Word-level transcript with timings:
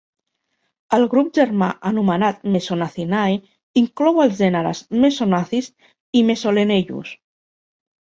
El 0.95 1.03
grup 1.09 1.27
germà 1.39 1.65
anomenat 1.89 2.39
Mesonacinae 2.55 3.35
inclou 3.81 4.17
els 4.23 4.33
gèneres 4.39 4.81
Mesonacis 5.03 5.69
i 6.21 6.25
Mesolenellus. 6.31 7.13